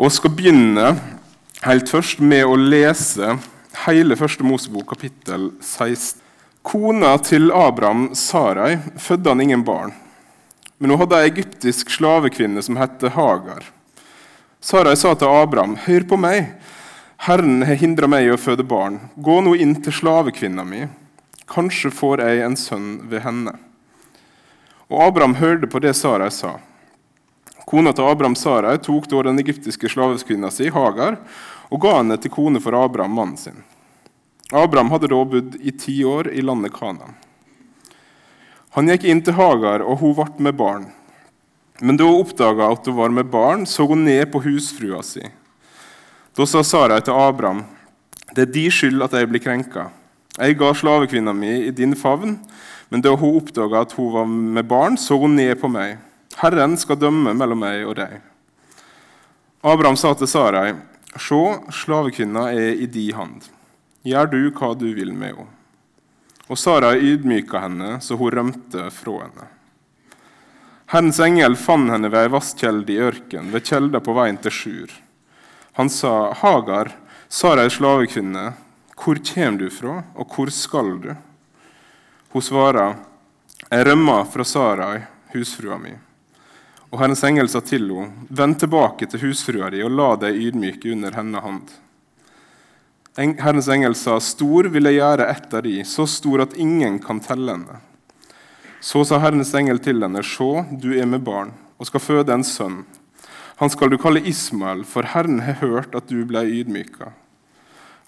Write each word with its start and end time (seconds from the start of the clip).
Og 0.00 0.08
skal 0.08 0.32
begynne 0.32 0.94
helt 1.60 1.90
først 1.92 2.22
med 2.24 2.46
å 2.48 2.54
lese 2.56 3.34
hele 3.82 4.16
første 4.16 4.46
Mosebok, 4.48 4.86
kapittel 4.94 5.50
16. 5.60 6.22
Kona 6.64 7.10
til 7.20 7.52
Abraham, 7.52 8.06
Sarai, 8.16 8.78
fødte 8.96 9.28
han 9.34 9.42
ingen 9.44 9.64
barn. 9.64 9.92
Men 10.80 10.94
hun 10.94 11.02
hadde 11.02 11.18
ei 11.20 11.28
egyptisk 11.28 11.92
slavekvinne 11.92 12.64
som 12.64 12.80
het 12.80 13.04
Hagar. 13.12 13.66
Sarai 14.64 14.96
sa 14.96 15.12
til 15.14 15.28
Abraham, 15.28 15.76
'Hør 15.76 16.08
på 16.08 16.16
meg. 16.16 16.48
Herren 17.28 17.60
har 17.68 17.76
hindra 17.76 18.08
meg 18.08 18.24
i 18.24 18.32
å 18.32 18.40
føde 18.40 18.64
barn. 18.64 19.10
Gå 19.20 19.42
nå 19.44 19.52
inn 19.60 19.76
til 19.82 19.92
slavekvinna 19.92 20.64
mi. 20.64 20.88
Kanskje 21.46 21.92
får 21.92 22.24
jeg 22.24 22.40
en 22.40 22.56
sønn 22.56 23.04
ved 23.04 23.20
henne.' 23.20 23.58
Og 24.88 25.08
Abraham 25.08 25.34
hørte 25.34 25.68
på 25.68 25.78
det 25.78 25.92
Sarai 25.92 26.30
sa. 26.30 26.56
Kona 27.66 27.92
til 27.92 28.08
Abraham 28.08 28.36
Sarai 28.38 28.78
tok 28.82 29.08
da 29.10 29.22
den 29.26 29.40
egyptiske 29.42 29.88
slaveskvinna 29.90 30.50
si, 30.50 30.70
Hagar, 30.72 31.18
og 31.70 31.82
ga 31.82 31.98
henne 31.98 32.16
til 32.20 32.32
kone 32.34 32.62
for 32.62 32.76
Abraham, 32.76 33.14
mannen 33.14 33.36
sin. 33.38 33.60
Abraham 34.50 34.90
hadde 34.90 35.10
da 35.10 35.18
bodd 35.24 35.58
i 35.60 35.70
ti 35.70 36.00
år 36.04 36.32
i 36.34 36.42
landet 36.42 36.74
Kana. 36.74 37.12
Han 38.74 38.90
gikk 38.90 39.04
inn 39.06 39.22
til 39.22 39.36
Hagar, 39.38 39.84
og 39.84 40.00
hun 40.02 40.16
ble 40.18 40.46
med 40.48 40.58
barn. 40.58 40.88
Men 41.80 41.96
da 41.96 42.08
hun 42.08 42.24
oppdaga 42.24 42.72
at 42.72 42.86
hun 42.86 42.98
var 42.98 43.14
med 43.14 43.30
barn, 43.30 43.66
så 43.66 43.86
hun 43.86 44.04
ned 44.04 44.26
på 44.32 44.42
husfrua 44.44 45.02
si. 45.06 45.22
Da 46.36 46.46
sa 46.46 46.62
Sarai 46.62 47.00
til 47.00 47.14
Abraham, 47.14 47.64
'Det 48.34 48.42
er 48.42 48.52
din 48.52 48.70
skyld 48.70 49.02
at 49.02 49.12
jeg 49.12 49.28
blir 49.28 49.42
krenka.' 49.42 49.90
'Jeg 50.38 50.58
ga 50.58 50.72
slavekvinna 50.72 51.32
mi 51.32 51.66
i 51.66 51.70
din 51.70 51.94
favn, 51.94 52.38
men 52.90 53.00
da 53.00 53.16
hun 53.16 53.36
oppdaga 53.36 53.80
at 53.80 53.92
hun 53.92 54.12
var 54.12 54.24
med 54.26 54.68
barn, 54.68 54.96
så 54.96 55.18
hun 55.18 55.36
ned 55.36 55.54
på 55.60 55.68
meg.' 55.68 56.09
'Herren 56.36 56.76
skal 56.78 56.98
dømme 57.00 57.34
mellom 57.34 57.58
meg 57.58 57.86
og 57.86 57.96
deg.' 57.98 58.20
Abraham 59.62 59.96
sa 59.96 60.14
til 60.14 60.28
Sarai, 60.28 60.74
'Se, 61.16 61.40
slavekvinna 61.70 62.52
er 62.52 62.78
i 62.80 62.86
di 62.86 63.10
hand. 63.12 63.48
Gjør 64.04 64.30
du 64.30 64.50
hva 64.50 64.74
du 64.78 64.94
vil 64.94 65.12
med 65.12 65.34
henne.' 65.34 65.56
Og 66.50 66.58
Sarai 66.58 66.98
ydmyka 66.98 67.60
henne, 67.62 68.00
så 68.00 68.16
hun 68.18 68.32
rømte 68.34 68.90
fra 68.90 69.18
henne. 69.22 69.46
Herrens 70.90 71.20
engel 71.22 71.54
fant 71.54 71.92
henne 71.92 72.10
ved 72.10 72.24
ei 72.24 72.32
vasskjelde 72.32 72.90
i 72.90 72.98
ørken, 72.98 73.52
ved 73.52 73.62
kjelda 73.62 74.00
på 74.02 74.14
veien 74.16 74.40
til 74.42 74.50
Sjur. 74.50 74.90
Han 75.78 75.88
sa, 75.88 76.32
'Hagar, 76.34 76.96
Sarai 77.28 77.70
slavekvinne, 77.70 78.54
hvor 78.96 79.16
kommer 79.34 79.58
du 79.58 79.70
fra, 79.70 80.02
og 80.16 80.26
hvor 80.34 80.50
skal 80.50 80.98
du?' 80.98 81.16
Hun 82.32 82.42
svarer, 82.42 82.96
'Jeg 83.70 83.86
rømmer 83.86 84.24
fra 84.24 84.44
Sarai, 84.44 85.02
husfrua 85.32 85.78
mi.' 85.78 86.09
Og 86.90 86.98
Herrens 86.98 87.22
engel 87.22 87.48
sa 87.48 87.60
til 87.62 87.86
henne, 87.86 88.26
'Vend 88.28 88.58
tilbake 88.58 89.06
til 89.06 89.20
husfrua 89.20 89.70
di 89.70 89.82
og 89.82 89.92
la 89.94 90.16
deg 90.16 90.34
ydmyke 90.34 90.90
under 90.92 91.14
henne 91.14 91.40
hand.' 91.40 91.70
Herrens 93.16 93.68
engel 93.68 93.94
sa, 93.94 94.18
'Stor 94.18 94.68
vil 94.68 94.84
jeg 94.84 94.98
gjøre 94.98 95.30
etter 95.30 95.62
di, 95.62 95.84
så 95.84 96.06
stor 96.06 96.42
at 96.42 96.56
ingen 96.58 96.98
kan 96.98 97.20
telle 97.20 97.52
henne.' 97.52 97.80
Så 98.80 99.04
sa 99.04 99.18
Herrens 99.18 99.54
engel 99.54 99.78
til 99.78 100.02
henne, 100.02 100.22
'Se, 100.22 100.66
du 100.80 100.98
er 100.98 101.06
med 101.06 101.22
barn 101.22 101.52
og 101.78 101.86
skal 101.86 102.00
føde 102.00 102.32
en 102.32 102.44
sønn.' 102.44 102.84
Han 103.60 103.68
skal 103.68 103.90
du 103.90 103.98
kalle 103.98 104.24
Ismael, 104.24 104.84
for 104.84 105.02
Herren 105.02 105.40
har 105.40 105.60
hørt 105.60 105.94
at 105.94 106.08
du 106.08 106.24
ble 106.24 106.40
ydmyka. 106.48 107.12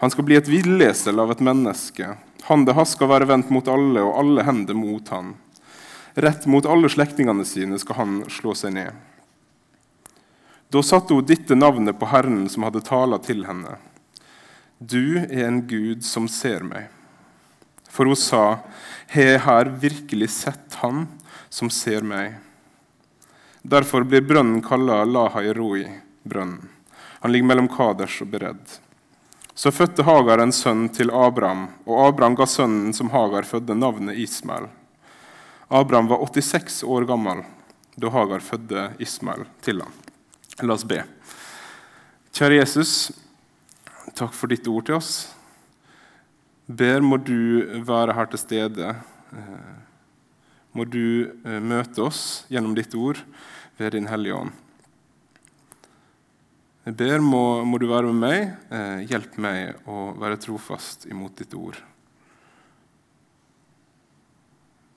Han 0.00 0.10
skal 0.10 0.24
bli 0.24 0.34
et 0.36 0.48
villesel 0.48 1.20
av 1.20 1.30
et 1.30 1.42
menneske. 1.44 2.16
Han 2.48 2.64
det 2.64 2.72
har 2.72 2.86
skal 2.88 3.10
være 3.10 3.28
vendt 3.28 3.50
mot 3.52 3.68
alle, 3.68 4.00
og 4.00 4.16
alle 4.18 4.42
hender 4.42 4.74
mot 4.74 5.08
han. 5.12 5.34
Rett 6.14 6.46
mot 6.46 6.66
alle 6.66 6.88
slektningene 6.92 7.44
sine 7.44 7.78
skal 7.80 7.96
han 7.96 8.18
slå 8.30 8.54
seg 8.58 8.74
ned. 8.76 8.92
Da 10.72 10.82
satte 10.84 11.14
hun 11.14 11.24
dette 11.28 11.56
navnet 11.56 11.98
på 12.00 12.08
Herren 12.08 12.46
som 12.52 12.64
hadde 12.66 12.84
tala 12.84 13.18
til 13.20 13.44
henne. 13.48 13.78
Du 14.78 15.18
er 15.20 15.46
en 15.46 15.62
Gud 15.68 16.04
som 16.04 16.28
ser 16.28 16.64
meg. 16.64 16.88
For 17.92 18.08
hun 18.08 18.16
sa, 18.16 18.64
Har 19.12 19.28
jeg 19.28 19.42
her 19.44 19.68
virkelig 19.68 20.30
sett 20.32 20.78
Han 20.80 21.06
som 21.52 21.68
ser 21.70 22.00
meg? 22.00 22.38
Derfor 23.62 24.02
blir 24.02 24.24
brønnen 24.24 24.62
kalla 24.64 25.04
Lahai 25.04 25.52
Roi-brønnen. 25.54 26.68
Han 27.22 27.32
ligger 27.32 27.46
mellom 27.46 27.68
Kaders 27.70 28.16
og 28.24 28.32
Beredd. 28.32 28.78
Så 29.54 29.70
fødte 29.70 30.02
Hagar 30.02 30.40
en 30.42 30.52
sønn 30.52 30.88
til 30.90 31.12
Abraham, 31.14 31.68
og 31.86 32.08
Abraham 32.08 32.34
ga 32.34 32.48
sønnen 32.48 32.96
som 32.96 33.12
Hagar 33.12 33.46
fødte, 33.46 33.76
navnet 33.78 34.18
Ismael. 34.18 34.66
Abraham 35.72 36.10
var 36.10 36.20
86 36.26 36.82
år 36.84 37.06
gammel 37.08 37.42
da 37.96 38.10
Hagar 38.12 38.44
fødte 38.44 38.90
Ismael 39.00 39.46
til 39.64 39.80
ham. 39.80 39.92
La 40.60 40.76
oss 40.76 40.84
be. 40.84 41.00
Kjære 42.32 42.58
Jesus, 42.58 42.92
takk 44.16 44.36
for 44.36 44.52
ditt 44.52 44.68
ord 44.68 44.84
til 44.88 44.98
oss. 44.98 45.12
Ber 46.68 47.00
må 47.04 47.16
du 47.20 47.64
være 47.88 48.16
her 48.16 48.28
til 48.32 48.40
stede. 48.40 48.92
Må 50.72 50.84
du 50.88 51.32
møte 51.44 52.04
oss 52.04 52.44
gjennom 52.52 52.76
ditt 52.76 52.92
ord 52.96 53.20
ved 53.80 53.96
Din 53.96 54.08
Hellige 54.12 54.36
Ånd. 54.36 54.52
Jeg 56.82 56.96
ber 56.98 57.22
må, 57.22 57.62
må 57.62 57.78
du 57.78 57.86
være 57.86 58.10
med 58.10 58.18
meg, 58.18 58.54
eh, 58.74 59.04
hjelp 59.06 59.36
meg 59.38 59.84
å 59.86 60.10
være 60.18 60.40
trofast 60.42 61.06
imot 61.06 61.36
ditt 61.38 61.54
ord. 61.54 61.78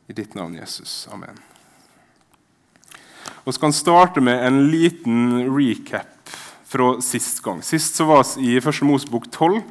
I 0.07 0.13
ditt 0.13 0.35
navn, 0.35 0.55
Jesus. 0.55 1.07
Amen. 1.11 1.39
Vi 3.45 3.53
kan 3.53 3.73
starte 3.73 4.21
med 4.21 4.45
en 4.45 4.67
liten 4.71 5.45
recap 5.57 6.29
fra 6.66 7.01
sist 7.01 7.41
gang. 7.41 7.63
Sist 7.63 7.95
så 7.95 8.05
var 8.05 8.25
vi 8.38 8.53
i 8.53 8.57
1. 8.57 8.81
Mosebok 8.85 9.31
12, 9.31 9.61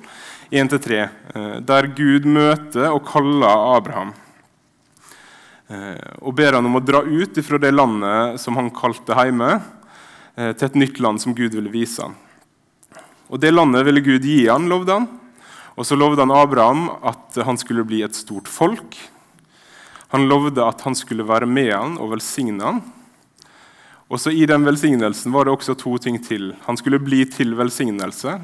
1-3, 0.50 1.08
der 1.66 1.88
Gud 1.96 2.26
møter 2.26 2.90
og 2.90 3.06
kaller 3.06 3.74
Abraham 3.76 4.14
og 6.20 6.34
ber 6.36 6.58
han 6.58 6.66
om 6.68 6.76
å 6.76 6.82
dra 6.84 7.00
ut 7.00 7.38
fra 7.44 7.58
det 7.60 7.70
landet 7.72 8.40
som 8.42 8.58
han 8.58 8.68
kalte 8.74 9.16
hjemme, 9.16 9.56
til 10.36 10.66
et 10.66 10.76
nytt 10.76 11.00
land 11.00 11.22
som 11.22 11.34
Gud 11.36 11.54
ville 11.56 11.72
vise 11.72 12.02
ham. 12.02 12.16
Og 13.32 13.40
Det 13.40 13.52
landet 13.54 13.86
ville 13.86 14.02
Gud 14.04 14.26
gi 14.26 14.44
han, 14.46 14.68
lovde 14.68 14.92
han. 14.92 15.06
Og 15.74 15.86
så 15.86 15.96
lovde 15.98 16.22
han 16.22 16.34
Abraham 16.34 16.88
at 17.02 17.38
han 17.46 17.58
skulle 17.58 17.86
bli 17.86 18.02
et 18.04 18.14
stort 18.14 18.50
folk. 18.50 18.98
Han 20.12 20.28
lovde 20.28 20.64
at 20.64 20.84
han 20.84 20.96
skulle 20.98 21.26
være 21.26 21.48
med 21.48 21.72
han 21.72 21.96
og 21.98 22.12
velsigne 22.12 22.64
han. 22.64 22.82
Og 24.12 24.20
så 24.20 24.30
I 24.30 24.44
den 24.46 24.66
velsignelsen 24.66 25.32
var 25.32 25.46
det 25.46 25.54
også 25.54 25.74
to 25.80 25.96
ting 25.98 26.20
til. 26.22 26.52
Han 26.66 26.76
skulle 26.76 27.00
bli 27.02 27.24
til 27.30 27.56
velsignelse. 27.58 28.36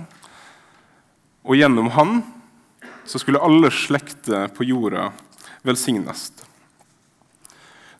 Og 1.44 1.56
gjennom 1.56 1.90
han 1.94 2.20
så 3.04 3.20
skulle 3.20 3.42
alle 3.42 3.70
slekter 3.74 4.48
på 4.54 4.64
jorda 4.68 5.10
velsignes. 5.66 6.30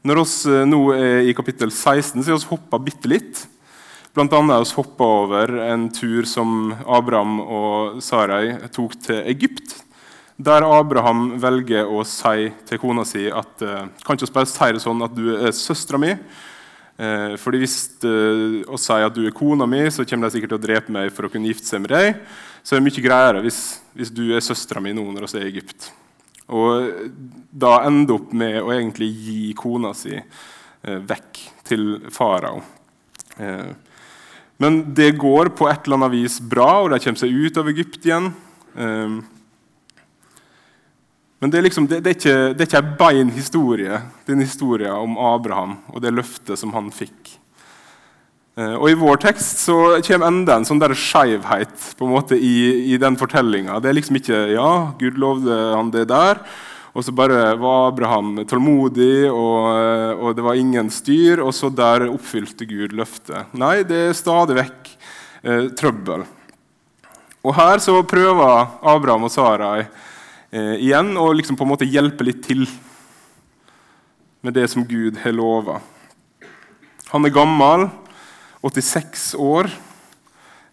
Når 0.06 0.21
vi 0.25 0.59
nå 0.71 0.81
er 0.97 1.28
i 1.28 1.34
kapittel 1.37 1.69
16, 1.71 2.22
så 2.22 2.32
har 2.32 2.38
vi 2.41 2.53
hoppa 2.54 2.78
bitte 2.81 3.10
litt. 3.10 3.42
Blant 4.15 4.32
annet 4.32 4.56
har 4.56 4.65
vi 4.65 4.78
hoppa 4.78 5.09
over 5.25 5.53
en 5.66 5.88
tur 5.92 6.25
som 6.27 6.72
Abraham 6.87 7.41
og 7.44 8.00
Sarai 8.03 8.56
tok 8.72 8.97
til 9.04 9.21
Egypt. 9.28 9.77
Der 10.41 10.65
Abraham 10.65 11.34
velger 11.43 11.89
å 11.91 12.01
si 12.09 12.49
til 12.69 12.81
kona 12.81 13.05
si 13.05 13.27
at 13.28 13.61
kan 13.61 14.17
ikke 14.17 14.33
bare 14.33 14.49
si 14.49 14.71
det 14.73 14.81
sånn 14.81 15.05
at 15.05 15.12
du 15.12 15.34
er 15.34 15.53
søstera 15.53 16.01
mi. 16.01 16.15
Fordi 17.41 17.61
Hvis 17.61 17.77
vi 18.01 18.78
sier 18.81 19.05
at 19.05 19.17
du 19.17 19.27
er 19.27 19.37
kona 19.37 19.67
mi, 19.69 19.83
så 19.93 20.05
kommer 20.09 20.28
de 20.28 20.37
sikkert 20.39 20.55
til 20.55 20.59
å 20.59 20.62
drepe 20.65 20.93
meg 20.93 21.12
for 21.12 21.28
å 21.28 21.33
kunne 21.33 21.49
gifte 21.49 21.69
seg 21.69 21.84
med 21.84 21.93
deg. 21.93 22.23
Så 22.62 22.75
det 22.75 22.81
er 22.81 22.87
mye 22.89 23.05
greiere 23.05 23.43
hvis, 23.45 23.61
hvis 23.97 24.12
du 24.12 24.31
er 24.33 24.45
søstera 24.45 24.83
mi 24.84 24.93
nå 24.97 25.05
når 25.12 25.28
vi 25.28 25.41
er 25.41 25.47
i 25.47 25.53
Egypt. 25.53 25.91
Og 26.51 27.11
da 27.51 27.78
ende 27.87 28.17
opp 28.17 28.33
med 28.37 28.59
å 28.61 28.72
egentlig 28.75 29.09
gi 29.22 29.43
kona 29.59 29.93
si 29.97 30.17
eh, 30.17 30.99
vekk 30.99 31.43
til 31.69 31.84
farao. 32.12 32.62
Eh, 33.39 33.71
men 34.61 34.81
det 34.97 35.15
går 35.21 35.53
på 35.57 35.71
et 35.71 35.87
eller 35.87 36.01
annet 36.03 36.16
vis 36.19 36.41
bra, 36.42 36.83
og 36.83 36.91
de 36.92 36.98
kommer 37.01 37.22
seg 37.22 37.33
ut 37.33 37.60
av 37.63 37.71
Egypt 37.71 38.09
igjen. 38.09 38.33
Eh, 38.75 39.21
men 41.41 41.53
det 41.53 41.59
er, 41.59 41.65
liksom, 41.65 41.87
det, 41.89 42.03
det 42.04 42.13
er 42.13 42.19
ikke, 42.19 42.39
det 42.53 42.65
er 42.65 42.69
ikke 42.69 42.83
en 42.84 42.97
bein 43.01 43.31
historie. 43.33 44.01
Det 44.25 44.34
er 44.34 44.37
en 44.37 44.45
historie 44.45 44.91
om 44.92 45.16
Abraham 45.16 45.78
og 45.89 46.03
det 46.04 46.13
løftet 46.13 46.60
som 46.60 46.75
han 46.77 46.91
fikk. 46.92 47.37
Og 48.60 48.91
I 48.91 48.97
vår 48.98 49.21
tekst 49.22 49.63
så 49.63 49.77
kommer 50.04 50.28
enda 50.28 50.59
en 50.59 50.66
sånn 50.69 50.83
skeivhet 50.98 52.34
i, 52.37 52.57
i 52.92 52.98
den 53.01 53.16
fortellinga. 53.16 53.78
Det 53.81 53.89
er 53.89 53.97
liksom 53.97 54.19
ikke 54.21 54.41
ja, 54.53 54.72
Gud 55.01 55.16
lovde 55.22 55.57
han 55.72 55.92
det 55.95 56.09
der, 56.10 56.42
og 56.92 57.07
så 57.07 57.15
bare 57.15 57.54
var 57.57 57.89
Abraham 57.89 58.42
tålmodig, 58.51 59.31
og, 59.31 60.19
og 60.19 60.34
det 60.37 60.45
var 60.45 60.59
ingen 60.59 60.91
styr, 60.92 61.41
og 61.41 61.54
så 61.57 61.71
der 61.71 62.09
oppfylte 62.10 62.66
Gud 62.69 62.92
løftet. 62.98 63.54
Nei, 63.57 63.81
det 63.87 64.03
er 64.10 64.19
stadig 64.19 64.59
vekk 64.59 64.92
eh, 64.92 65.66
trøbbel. 65.78 66.27
Og 67.41 67.54
her 67.57 67.81
så 67.81 67.95
prøver 68.04 68.66
Abraham 68.83 69.28
og 69.31 69.33
Sarai 69.33 69.87
eh, 70.51 70.77
igjen 70.83 71.15
og 71.21 71.37
liksom 71.39 71.59
på 71.59 71.67
en 71.67 71.73
måte 71.73 71.89
hjelpe 71.89 72.27
litt 72.27 72.43
til 72.47 72.67
med 74.41 74.57
det 74.57 74.67
som 74.73 74.87
Gud 74.89 75.19
har 75.21 75.35
lova. 75.37 75.81
Han 77.11 77.27
er 77.27 77.35
gammel. 77.35 77.89
86 78.61 79.35
år. 79.41 79.71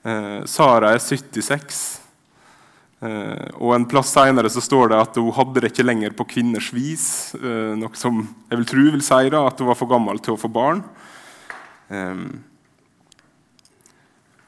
Eh, 0.04 0.42
Sara 0.46 0.92
er 0.96 1.00
76. 1.00 2.02
Eh, 2.98 3.48
og 3.62 3.76
En 3.76 3.86
plass 3.86 4.10
senere 4.16 4.50
så 4.50 4.62
står 4.64 4.92
det 4.92 5.00
at 5.00 5.20
hun 5.22 5.34
hadde 5.36 5.62
det 5.62 5.72
ikke 5.72 5.86
lenger 5.86 6.16
på 6.18 6.28
kvinners 6.34 6.72
vis. 6.74 7.36
Eh, 7.38 7.76
noe 7.78 7.94
som 8.00 8.24
jeg 8.50 8.60
vil 8.60 8.70
tro 8.70 8.86
vil 8.96 9.06
si 9.06 9.32
da, 9.34 9.46
at 9.48 9.60
hun 9.62 9.70
var 9.70 9.80
for 9.80 9.92
gammel 9.92 10.20
til 10.24 10.36
å 10.36 10.42
få 10.42 10.50
barn. 10.52 10.84
Eh, 11.90 12.24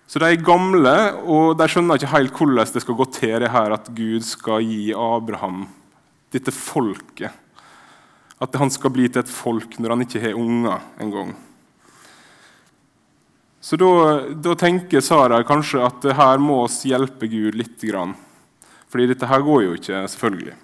så 0.09 0.17
de 0.17 0.25
er 0.25 0.41
gamle, 0.41 0.93
og 1.29 1.51
de 1.59 1.67
skjønner 1.69 1.99
ikke 1.99 2.09
helt 2.15 2.33
hvordan 2.33 2.71
det 2.73 2.81
skal 2.81 2.97
gå 2.97 3.05
til 3.13 3.35
det 3.43 3.51
her 3.53 3.75
at 3.75 3.91
Gud 3.93 4.23
skal 4.25 4.63
gi 4.65 4.87
Abraham 4.97 5.67
dette 6.33 6.53
folket. 6.53 7.29
At 8.41 8.55
han 8.57 8.71
skal 8.73 8.93
bli 8.95 9.05
til 9.05 9.21
et 9.21 9.29
folk 9.29 9.75
når 9.77 9.93
han 9.93 10.01
ikke 10.05 10.21
har 10.23 10.39
unger 10.39 10.81
engang. 11.03 11.35
Så 13.61 13.77
da, 13.77 13.91
da, 14.33 14.55
tenker 14.57 15.03
Sara 15.03 15.43
kanskje 15.45 15.83
at 15.83 16.07
her 16.15 16.41
må 16.41 16.63
oss 16.63 16.79
hjelpe 16.87 17.27
Gud 17.29 17.57
litt. 17.59 17.75
Grann. 17.83 18.15
Fordi 18.89 19.11
dette 19.11 19.27
her 19.29 19.43
går 19.45 19.61
jo 19.65 19.75
ikke, 19.77 19.99
selvfølgelig. 20.09 20.55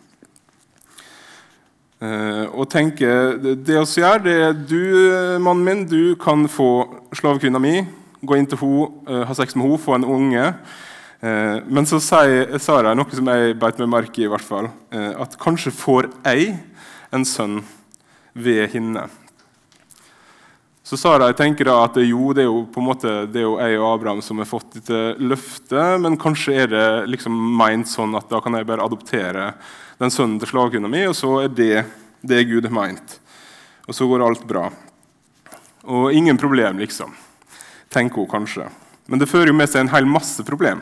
Eh, 2.01 2.45
og 2.49 2.65
tenker 2.71 3.37
det 3.43 3.77
vi 3.77 4.01
gjør, 4.01 4.23
det 4.25 4.35
er 4.47 4.57
du, 4.57 4.81
mannen 5.37 5.63
min, 5.67 5.85
du 5.85 6.15
kan 6.17 6.47
få 6.49 6.71
slavekvinna 7.13 7.61
mi, 7.61 7.75
gå 8.25 8.37
inn 8.37 8.49
til 8.49 8.59
henne, 8.61 8.89
eh, 9.07 9.23
ha 9.27 9.33
sex 9.37 9.55
med 9.55 9.67
henne, 9.67 9.81
få 9.81 9.95
en 9.95 10.07
unge. 10.17 10.45
Eh, 11.21 11.57
men 11.67 11.85
så 11.89 11.99
sier 12.03 12.57
Sara 12.59 12.93
noe 12.97 13.09
som 13.15 13.27
jeg 13.31 13.57
beit 13.59 13.79
meg 13.81 13.91
merke 13.91 14.21
i, 14.21 14.25
i 14.27 14.31
hvert 14.31 14.45
fall, 14.45 14.69
eh, 14.91 15.13
at 15.21 15.37
kanskje 15.41 15.73
får 15.73 16.09
jeg 16.25 16.57
en 17.15 17.25
sønn 17.25 17.61
ved 18.35 18.69
henne. 18.73 19.07
Så 20.85 20.99
Sara 21.01 21.31
tenker 21.33 21.65
da 21.65 21.79
at 21.87 21.95
jo, 21.97 22.29
det 22.35 22.43
er 22.43 22.49
jo 22.51 22.59
på 22.69 22.77
en 22.77 22.85
måte, 22.85 23.13
det 23.33 23.41
er 23.41 23.47
jo 23.47 23.55
jeg 23.57 23.79
og 23.79 23.87
Abraham 23.89 24.19
som 24.21 24.37
har 24.37 24.45
fått 24.45 24.75
dette 24.75 24.99
løftet, 25.17 25.95
men 26.03 26.19
kanskje 26.21 26.59
er 26.61 26.69
det 26.69 26.89
liksom 27.09 27.39
meint 27.57 27.89
sånn 27.89 28.13
at 28.19 28.29
da 28.29 28.37
kan 28.43 28.53
jeg 28.53 28.67
bare 28.69 28.85
adoptere 28.85 29.47
den 29.97 30.13
sønnen 30.13 30.37
til 30.37 30.51
slavekvinna 30.51 30.91
mi, 30.91 31.01
og 31.09 31.15
så 31.17 31.39
er 31.47 31.49
det 31.57 31.85
det 32.21 32.43
Gud 32.51 32.67
har 32.69 32.75
meint. 32.75 33.17
Og 33.89 33.97
så 33.97 34.05
går 34.09 34.27
alt 34.27 34.45
bra. 34.45 34.67
Og 35.89 36.13
ingen 36.13 36.37
problem, 36.37 36.77
liksom, 36.81 37.13
tenker 37.95 38.21
hun 38.21 38.31
kanskje. 38.31 38.67
Men 39.07 39.21
det 39.21 39.29
fører 39.29 39.51
jo 39.51 39.57
med 39.57 39.69
seg 39.71 39.85
en 39.85 39.93
hel 39.93 40.07
masse 40.09 40.43
problem. 40.45 40.81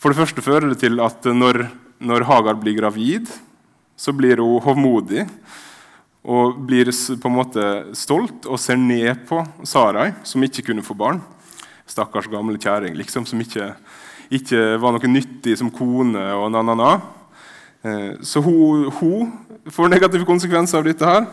For 0.00 0.12
det 0.12 0.20
første 0.20 0.44
fører 0.44 0.70
det 0.70 0.80
til 0.80 1.00
at 1.04 1.26
når, 1.28 1.66
når 2.00 2.24
Hagar 2.28 2.56
blir 2.60 2.78
gravid, 2.78 3.28
så 4.00 4.14
blir 4.16 4.40
hun 4.40 4.62
hovmodig 4.64 5.26
og 6.20 6.56
blir 6.68 6.88
på 6.90 7.28
en 7.28 7.36
måte 7.36 7.66
stolt 7.96 8.48
og 8.48 8.60
ser 8.60 8.80
ned 8.80 9.24
på 9.28 9.40
Sarai, 9.64 10.10
som 10.24 10.44
ikke 10.44 10.64
kunne 10.70 10.84
få 10.84 10.96
barn. 10.96 11.20
Stakkars 11.88 12.28
gamle 12.30 12.60
kjerring 12.60 12.96
liksom, 12.96 13.26
som 13.26 13.40
ikke, 13.40 13.72
ikke, 14.30 14.60
var 14.80 14.94
noe 14.94 15.10
nyttig 15.10 15.56
som 15.58 15.72
kone. 15.72 16.22
og 16.36 16.50
na-na-na. 16.52 16.92
Eh, 17.82 18.20
så 18.22 18.40
hun, 18.44 18.88
hun, 19.00 19.32
får 19.70 19.88
negative 19.92 20.24
konsekvenser 20.28 20.80
av 20.80 20.88
dette. 20.88 21.04
her. 21.04 21.26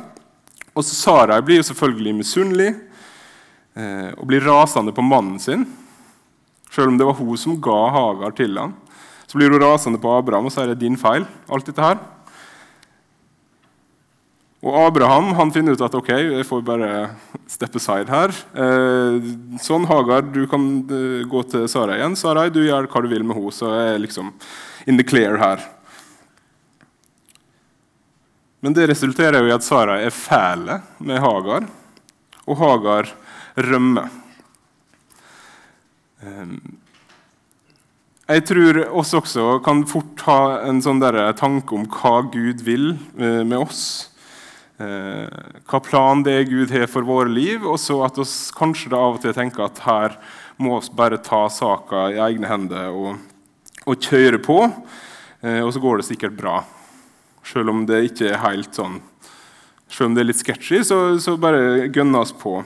Og 0.75 0.83
Sarai 0.85 1.41
blir 1.41 1.61
jo 1.61 1.67
selvfølgelig 1.71 2.15
misunnelig 2.15 2.73
og 3.77 4.23
blir 4.29 4.41
rasende 4.41 4.93
på 4.95 5.03
mannen 5.05 5.37
sin. 5.37 5.67
Selv 6.73 6.89
om 6.89 6.97
det 6.97 7.05
var 7.05 7.17
hun 7.19 7.37
som 7.37 7.57
ga 7.61 7.77
Hagar 7.93 8.33
til 8.37 8.57
ham. 8.57 8.73
Så 9.27 9.37
blir 9.37 9.51
hun 9.51 9.61
rasende 9.61 9.99
på 10.01 10.11
Abraham 10.17 10.47
og 10.47 10.53
sier 10.55 10.71
det 10.71 10.77
er 10.77 10.85
din 10.85 10.97
feil. 10.99 11.27
alt 11.49 11.67
dette 11.67 11.83
her. 11.83 11.99
Og 14.65 14.73
Abraham 14.87 15.35
han 15.37 15.51
finner 15.53 15.77
ut 15.77 15.83
at 15.85 15.95
ok, 15.95 16.09
jeg 16.09 16.45
får 16.47 16.63
bare 16.65 16.91
step 17.47 17.75
aside 17.77 18.09
her. 18.09 18.33
Eh, 18.57 19.27
sånn, 19.61 19.85
Hagar, 19.87 20.25
du 20.33 20.47
kan 20.49 20.65
uh, 20.89 21.21
gå 21.29 21.43
til 21.51 21.67
Sarai 21.69 21.99
igjen. 21.99 22.17
Sarai, 22.17 22.49
du 22.51 22.63
gjør 22.65 22.89
hva 22.89 23.03
du 23.03 23.09
vil 23.11 23.23
med 23.23 23.37
henne. 23.37 23.53
Så 23.53 23.69
jeg 23.69 23.93
er 23.93 24.01
liksom 24.01 24.33
in 24.89 24.97
the 24.97 25.05
clear 25.05 25.37
her. 25.39 25.61
Men 28.65 28.73
det 28.73 28.89
resulterer 28.89 29.43
jo 29.43 29.51
i 29.51 29.55
at 29.55 29.63
Sarai 29.63 30.01
er 30.07 30.15
fæle 30.15 30.81
med 30.97 31.21
Hagar, 31.21 31.67
og 32.47 32.57
Hagar 32.57 33.11
rømmer. 33.57 34.11
Um, 36.21 36.59
jeg 38.27 38.43
tror 38.49 38.81
oss 38.99 39.13
også 39.15 39.59
kan 39.63 39.85
fort 39.87 40.23
ha 40.27 40.41
en 40.67 40.81
sånn 40.83 41.01
tanke 41.37 41.75
om 41.77 41.85
hva 41.87 42.19
Gud 42.33 42.61
vil 42.65 42.95
uh, 43.19 43.43
med 43.47 43.57
oss 43.59 43.83
eh, 44.79 45.27
hva 45.67 45.79
plan 45.83 46.23
det 46.25 46.35
er 46.35 46.49
Gud 46.49 46.71
har 46.73 46.87
for 46.91 47.07
våre 47.07 47.29
liv, 47.31 47.65
og 47.65 47.79
så 47.81 47.99
at 48.05 48.17
vi 48.19 48.27
kanskje 48.57 48.93
av 48.93 49.17
og 49.17 49.21
til 49.23 49.35
tenker 49.35 49.67
at 49.67 49.83
her 49.85 50.17
må 50.61 50.79
vi 50.81 50.95
bare 50.97 51.21
ta 51.21 51.45
saka 51.53 52.07
i 52.13 52.21
egne 52.29 52.49
hender 52.49 52.93
og, 52.93 53.17
og 53.85 54.07
kjøre 54.09 54.41
på, 54.43 54.59
eh, 55.41 55.61
og 55.63 55.73
så 55.73 55.83
går 55.83 56.01
det 56.01 56.09
sikkert 56.09 56.37
bra. 56.37 56.61
Selv 57.47 57.71
om 57.71 57.85
det 57.87 58.05
ikke 58.09 58.33
er 58.33 58.43
helt 58.43 58.75
sånn 58.75 58.99
Selv 59.87 60.09
om 60.09 60.15
det 60.17 60.19
er 60.19 60.27
litt 60.27 60.39
sketchy, 60.41 60.81
så, 60.83 60.97
så 61.23 61.37
bare 61.39 61.85
gønner 61.95 62.25
oss 62.25 62.33
på. 62.35 62.57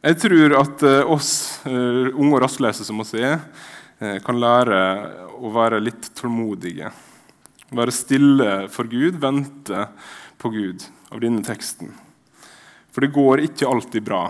Jeg 0.00 0.16
tror 0.16 0.54
at 0.56 0.82
eh, 0.88 1.10
oss 1.12 1.60
uh, 1.68 2.08
unge 2.16 2.32
og 2.32 2.40
rastløse 2.40 2.86
som 2.86 3.02
oss 3.02 3.10
er, 3.20 3.34
uh, 4.00 4.16
kan 4.24 4.38
lære 4.40 4.78
å 5.36 5.50
være 5.52 5.80
litt 5.84 6.06
tålmodige. 6.16 6.88
Være 7.76 7.92
stille 7.92 8.54
for 8.72 8.88
Gud, 8.88 9.18
vente 9.20 9.82
på 10.40 10.50
Gud 10.54 10.86
av 11.12 11.20
denne 11.20 11.44
teksten. 11.44 11.92
For 12.88 13.04
det 13.04 13.12
går 13.12 13.44
ikke 13.44 13.68
alltid 13.68 14.06
bra 14.06 14.22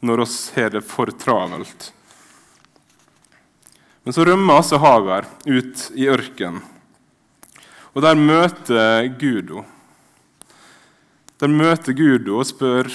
når 0.00 0.24
oss 0.24 0.38
har 0.56 0.72
det 0.72 0.80
for 0.80 1.12
travelt. 1.12 1.90
Men 4.02 4.16
så 4.16 4.24
rømmer 4.26 4.62
altså 4.62 4.80
Hagar 4.80 5.28
ut 5.44 5.90
i 5.92 6.08
ørkenen. 6.08 6.64
Og 7.92 8.00
der 8.00 8.16
møter 8.16 9.12
Gud 9.20 9.52
henne. 9.52 9.68
Der 11.42 11.50
møter 11.50 11.90
Gud 11.98 12.28
og 12.30 12.44
spør 12.46 12.86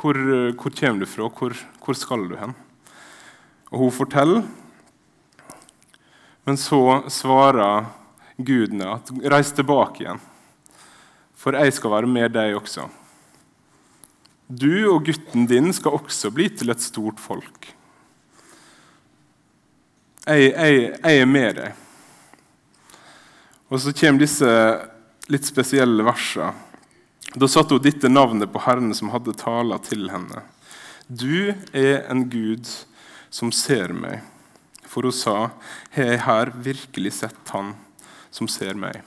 hvor, 0.00 0.16
hvor 0.56 0.72
kommer 0.80 1.04
du 1.04 1.10
fra, 1.10 1.28
hvor, 1.28 1.54
hvor 1.84 1.98
skal 1.98 2.26
du 2.30 2.38
hen? 2.40 2.56
Og 3.70 3.84
hun 3.84 3.94
forteller. 3.94 4.48
Men 6.48 6.56
så 6.58 7.02
svarer 7.12 7.90
gudene 8.40 8.96
at 8.96 9.12
reis 9.28 9.52
tilbake 9.52 10.06
igjen 10.06 10.22
for 11.40 11.56
jeg 11.56 11.72
skal 11.72 11.94
være 11.94 12.10
med 12.10 12.34
deg 12.34 12.56
også. 12.58 12.86
Du 14.50 14.72
og 14.90 15.06
gutten 15.06 15.46
din 15.48 15.70
skal 15.72 15.96
også 16.00 16.32
bli 16.34 16.50
til 16.52 16.72
et 16.72 16.82
stort 16.84 17.20
folk. 17.22 17.70
Jeg, 20.26 20.50
jeg, 20.50 20.80
jeg 21.00 21.22
er 21.22 21.30
med 21.30 21.54
deg. 21.56 21.86
Og 23.70 23.80
så 23.80 23.94
kommer 23.96 24.20
disse 24.20 24.50
litt 25.30 25.46
spesielle 25.48 26.04
versene. 26.04 26.50
Da 27.34 27.46
satte 27.48 27.76
hun 27.76 27.82
dette 27.82 28.08
navnet 28.10 28.50
på 28.50 28.62
Herren 28.64 28.90
som 28.96 29.12
hadde 29.12 29.36
tala 29.38 29.78
til 29.84 30.08
henne. 30.10 30.42
Du 31.06 31.52
er 31.70 32.02
en 32.10 32.24
Gud 32.30 32.66
som 33.30 33.52
ser 33.54 33.94
meg. 33.94 34.24
For 34.90 35.06
hun 35.06 35.14
sa, 35.14 35.36
har 35.94 36.10
jeg 36.10 36.24
her 36.26 36.50
virkelig 36.58 37.12
sett 37.20 37.54
Han 37.54 37.76
som 38.34 38.48
ser 38.50 38.74
meg? 38.74 38.98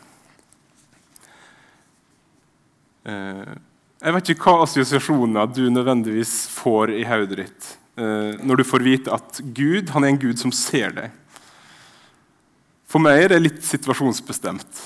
Eh, 3.03 3.51
jeg 4.03 4.15
vet 4.15 4.31
ikke 4.31 4.47
hva 4.47 4.63
assosiasjoner 4.63 5.51
du 5.51 5.65
nødvendigvis 5.71 6.47
får 6.51 6.95
i 6.95 7.03
hodet 7.07 7.41
ditt 7.41 7.69
eh, 7.99 8.39
når 8.39 8.59
du 8.59 8.63
får 8.67 8.83
vite 8.83 9.11
at 9.15 9.39
Gud 9.55 9.91
han 9.91 10.07
er 10.07 10.13
en 10.13 10.23
Gud 10.23 10.39
som 10.39 10.55
ser 10.55 10.95
deg. 10.95 11.11
For 12.87 13.03
meg 13.03 13.25
er 13.25 13.33
det 13.33 13.43
litt 13.43 13.63
situasjonsbestemt. 13.67 14.83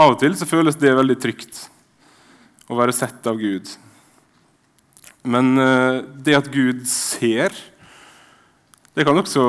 Av 0.00 0.12
og 0.12 0.20
til 0.20 0.36
så 0.36 0.48
føles 0.48 0.76
det 0.80 0.96
veldig 0.96 1.16
trygt 1.20 1.68
å 2.70 2.78
være 2.78 2.94
sett 2.94 3.26
av 3.26 3.40
Gud. 3.40 3.68
Men 5.26 5.52
eh, 5.58 6.00
det 6.24 6.38
at 6.38 6.50
Gud 6.52 6.86
ser, 6.88 7.54
det 8.94 9.06
kan 9.06 9.18
også 9.18 9.42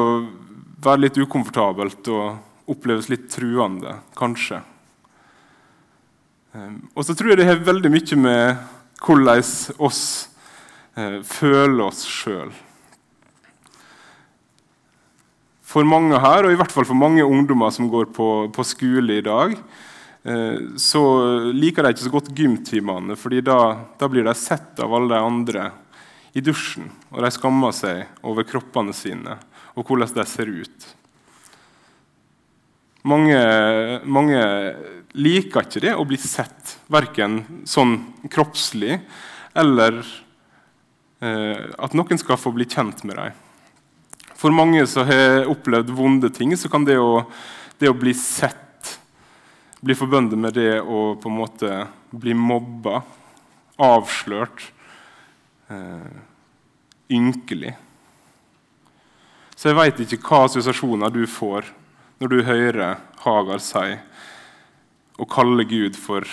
være 0.81 1.05
litt 1.05 1.19
ukomfortabelt 1.21 2.09
og 2.11 2.71
oppleves 2.71 3.09
litt 3.11 3.29
truende, 3.31 3.99
kanskje. 4.17 4.61
Ehm, 6.55 6.81
og 6.95 7.05
så 7.05 7.15
tror 7.15 7.31
jeg 7.31 7.41
det 7.41 7.47
har 7.49 7.63
veldig 7.63 7.91
mye 7.93 8.19
med 8.19 8.65
hvordan 9.01 9.45
oss 9.81 10.01
eh, 10.97 11.21
føler 11.25 11.85
oss 11.87 12.03
sjøl. 12.07 12.51
For 15.71 15.87
mange 15.87 16.19
her, 16.19 16.43
og 16.43 16.51
i 16.51 16.59
hvert 16.59 16.73
fall 16.73 16.87
for 16.87 16.99
mange 16.99 17.23
ungdommer 17.23 17.71
som 17.71 17.87
går 17.91 18.09
på, 18.11 18.27
på 18.51 18.67
skole 18.67 19.21
i 19.21 19.23
dag, 19.23 19.55
så 20.21 21.01
liker 21.49 21.81
de 21.81 21.95
ikke 21.95 22.03
så 22.05 22.11
godt 22.13 22.27
gymtimene, 22.37 23.15
fordi 23.17 23.39
da, 23.41 23.57
da, 23.97 24.09
blir 24.11 24.27
de 24.27 24.35
sett 24.37 24.77
av 24.83 24.93
alle 24.93 25.15
de 25.15 25.21
andre 25.25 25.63
i 26.37 26.43
dusjen. 26.45 26.91
Og 27.09 27.23
de 27.25 27.31
skammer 27.33 27.73
seg 27.73 28.21
over 28.21 28.45
kroppene 28.45 28.93
sine 28.93 29.39
og 29.73 29.87
hvordan 29.87 30.11
de 30.15 30.25
ser 30.27 30.51
ut. 30.51 30.87
Mange, 33.07 33.37
mange 34.05 34.41
liker 35.17 35.65
ikke 35.65 35.81
det 35.81 35.93
å 35.97 36.05
bli 36.05 36.19
sett, 36.21 36.75
verken 36.91 37.41
sånn 37.65 37.95
kroppslig 38.29 38.99
eller 39.57 39.97
eh, 41.23 41.71
at 41.81 41.95
noen 41.97 42.21
skal 42.21 42.39
få 42.39 42.53
bli 42.53 42.67
kjent 42.69 43.01
med 43.07 43.17
dem. 43.17 43.39
For 44.37 44.53
mange 44.53 44.85
som 44.89 45.09
har 45.09 45.49
opplevd 45.49 45.89
vonde 45.93 46.29
ting, 46.33 46.53
så 46.57 46.69
kan 46.71 46.85
det 46.85 46.99
å, 47.01 47.23
det 47.81 47.89
å 47.89 47.97
bli 47.97 48.13
sett 48.17 48.60
bli 49.81 49.95
forbundet 49.97 50.39
med 50.39 50.53
det 50.53 50.81
å 50.81 51.15
på 51.17 51.29
en 51.29 51.37
måte 51.39 51.71
bli 52.13 52.35
mobba, 52.37 53.01
avslørt, 53.81 54.67
eh, 55.69 56.19
ynkelig. 57.09 57.73
Så 59.55 59.69
jeg 59.69 59.77
veit 59.77 59.99
ikke 59.99 60.21
hva 60.21 60.45
assosiasjoner 60.45 61.13
du 61.13 61.25
får 61.25 61.65
når 62.21 62.29
du 62.29 62.43
hører 62.45 63.01
Hagar 63.25 63.61
si 63.61 63.97
og 65.17 65.29
kalle 65.29 65.65
Gud 65.65 65.95
for 65.95 66.25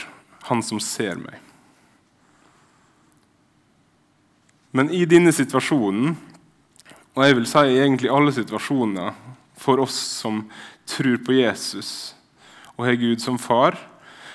'Han 0.45 0.63
som 0.63 0.81
ser 0.81 1.17
meg'. 1.17 1.41
Men 4.73 4.91
i 4.91 5.05
denne 5.05 5.33
situasjonen, 5.33 6.17
og 7.15 7.25
jeg 7.25 7.35
vil 7.35 7.47
si 7.47 7.59
egentlig 7.59 8.11
alle 8.11 8.33
situasjoner 8.33 9.15
for 9.57 9.81
oss 9.81 9.95
som 9.95 10.51
tror 10.87 11.17
på 11.17 11.33
Jesus 11.33 12.15
og 12.79 12.87
har 12.87 12.99
Gud 13.01 13.21
som 13.21 13.39
far, 13.43 13.77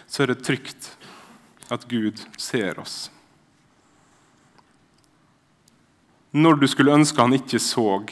så 0.05 0.23
er 0.23 0.33
det 0.33 0.43
trygt 0.43 0.91
at 1.71 1.87
Gud 1.87 2.19
ser 2.37 2.77
oss. 2.79 3.07
Når 6.35 6.59
du 6.59 6.67
skulle 6.67 6.93
ønske 6.93 7.21
han 7.21 7.33
ikke 7.37 7.61
så, 7.61 8.03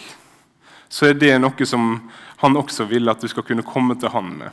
så 0.87 1.09
er 1.09 1.17
det 1.19 1.33
noe 1.41 1.65
som 1.67 1.95
han 2.41 2.57
også 2.57 2.87
vil 2.89 3.11
at 3.11 3.21
du 3.21 3.27
skal 3.29 3.45
kunne 3.45 3.65
komme 3.65 3.97
til 3.99 4.13
han 4.13 4.29
med. 4.39 4.51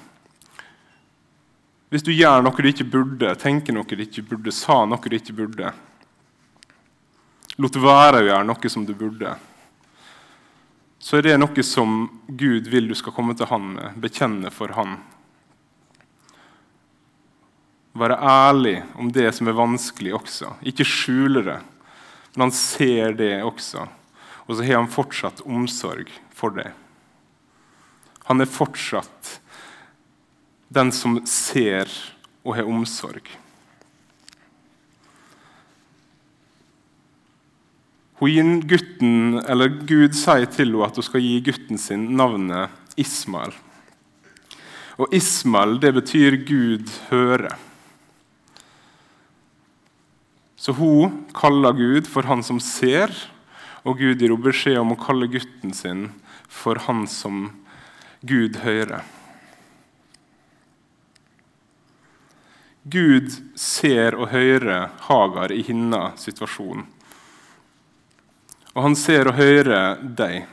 Hvis 1.88 2.04
du 2.04 2.11
gjør 2.12 2.42
noe 2.44 2.56
du 2.58 2.68
ikke 2.68 2.88
burde, 2.88 3.30
tenker 3.40 3.76
noe 3.76 3.87
du 3.87 4.02
ikke 4.02 4.25
burde, 4.28 4.52
sa 4.52 4.82
noe 4.85 5.00
du 5.04 5.16
ikke 5.16 5.37
burde, 5.37 5.70
lot 7.58 7.78
være 7.80 8.20
å 8.20 8.26
gjøre 8.26 8.49
noe 8.49 8.73
som 8.73 8.85
du 8.88 8.92
burde, 8.99 9.37
så 10.99 11.18
er 11.18 11.28
det 11.28 11.38
noe 11.38 11.64
som 11.64 12.02
Gud 12.26 12.68
vil 12.68 12.90
du 12.90 12.97
skal 12.99 13.14
komme 13.14 13.37
til 13.38 13.49
han 13.49 13.70
med, 13.76 13.97
bekjenne 14.02 14.50
for 14.52 14.75
han. 14.76 14.99
Være 17.99 18.19
ærlig 18.23 18.76
om 18.99 19.11
det 19.11 19.31
som 19.35 19.49
er 19.50 19.59
vanskelig 19.59 20.14
også. 20.21 20.52
Ikke 20.62 20.87
skjule 20.87 21.43
det, 21.47 21.59
men 22.37 22.47
han 22.47 22.55
ser 22.55 23.17
det 23.19 23.33
også. 23.43 23.88
Og 24.47 24.57
så 24.57 24.64
har 24.64 24.78
han 24.78 24.93
fortsatt 24.93 25.43
omsorg 25.45 26.12
for 26.35 26.55
det. 26.55 26.71
Han 28.31 28.40
er 28.40 28.50
fortsatt 28.50 29.38
den 30.69 30.93
som 30.93 31.19
ser 31.26 31.90
og 32.45 32.55
har 32.57 32.69
omsorg. 32.69 33.25
Hun 38.19 38.59
gutten, 38.67 39.38
eller 39.47 39.71
Gud 39.87 40.17
sier 40.19 40.49
til 40.50 40.73
henne 40.73 40.87
at 40.88 40.97
hun 40.99 41.07
skal 41.07 41.23
gi 41.23 41.38
gutten 41.47 41.78
sin 41.78 42.09
navnet 42.19 42.99
Ismael. 42.99 43.55
Og 44.99 45.12
Ismael 45.14 45.76
det 45.78 45.93
betyr 46.00 46.40
Gud 46.43 46.90
hører. 47.12 47.55
Så 50.58 50.74
hun 50.74 51.20
kaller 51.34 51.72
Gud 51.72 52.08
for 52.10 52.26
han 52.26 52.42
som 52.42 52.58
ser, 52.60 53.12
og 53.86 54.00
Gud 54.00 54.18
gir 54.18 54.32
henne 54.32 54.42
beskjed 54.42 54.80
om 54.80 54.96
å 54.96 54.98
kalle 54.98 55.30
gutten 55.30 55.70
sin 55.76 56.08
for 56.50 56.80
han 56.88 57.06
som 57.06 57.46
Gud 58.26 58.58
hører. 58.64 59.06
Gud 62.88 63.30
ser 63.58 64.16
og 64.16 64.32
hører 64.32 64.88
Hagar 65.06 65.52
i 65.52 65.62
hennes 65.66 66.22
situasjon. 66.24 66.86
Og 68.74 68.84
han 68.84 68.96
ser 68.96 69.28
og 69.28 69.36
hører 69.38 70.00
deg, 70.18 70.46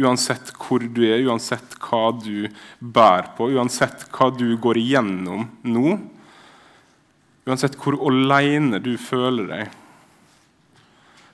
uansett 0.00 0.50
hvor 0.58 0.82
du 0.82 1.04
er, 1.06 1.22
uansett 1.24 1.76
hva 1.84 2.08
du 2.18 2.48
bærer 2.80 3.32
på, 3.38 3.48
uansett 3.54 4.06
hva 4.12 4.30
du 4.34 4.48
går 4.60 4.80
igjennom 4.80 5.46
nå, 5.62 5.96
uansett 7.44 7.76
hvor 7.80 7.98
alene 8.08 8.80
du 8.82 8.94
føler 9.00 9.50
deg. 9.50 9.76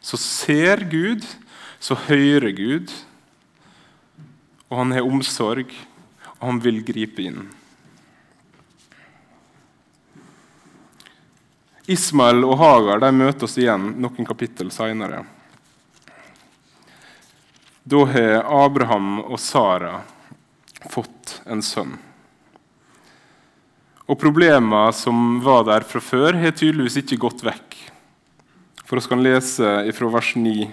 Så 0.00 0.19
ser 0.21 0.85
Gud, 0.90 1.26
så 1.79 1.97
hører 2.09 2.50
Gud, 2.57 2.93
og 4.71 4.83
han 4.83 4.95
har 4.97 5.07
omsorg, 5.07 5.73
og 6.38 6.45
han 6.47 6.61
vil 6.64 6.83
gripe 6.87 7.25
inn. 7.26 7.43
Ismael 11.90 12.45
og 12.47 12.55
Hagar 12.61 13.02
de 13.02 13.11
møtes 13.17 13.57
igjen 13.59 13.95
noen 13.99 14.26
kapittel 14.26 14.71
seinere. 14.71 15.25
Da 17.83 18.05
har 18.12 18.45
Abraham 18.47 19.19
og 19.25 19.40
Sara 19.43 19.97
fått 20.93 21.40
en 21.50 21.64
sønn. 21.64 21.97
Og 24.11 24.19
Problemene 24.19 24.88
som 24.97 25.38
var 25.45 25.69
der 25.69 25.87
fra 25.87 26.02
før, 26.02 26.35
har 26.35 26.57
tydeligvis 26.57 26.99
ikke 27.05 27.21
gått 27.29 27.45
vekk. 27.47 27.76
For 28.83 28.99
oss 28.99 29.07
kan 29.07 29.23
lese 29.23 29.79
fra 29.95 30.11
vers 30.11 30.35
9 30.35 30.71